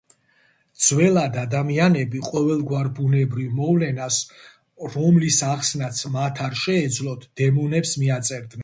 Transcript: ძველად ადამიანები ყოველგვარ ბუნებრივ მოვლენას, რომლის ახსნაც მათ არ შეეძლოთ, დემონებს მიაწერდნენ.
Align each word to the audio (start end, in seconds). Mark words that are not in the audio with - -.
ძველად 0.85 1.35
ადამიანები 1.41 2.21
ყოველგვარ 2.29 2.89
ბუნებრივ 3.01 3.53
მოვლენას, 3.61 4.19
რომლის 4.97 5.41
ახსნაც 5.53 6.05
მათ 6.19 6.45
არ 6.49 6.61
შეეძლოთ, 6.67 7.33
დემონებს 7.43 7.97
მიაწერდნენ. 8.05 8.59